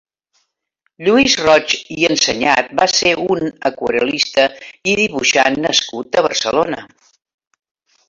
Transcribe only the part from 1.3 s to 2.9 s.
Roig i Enseñat va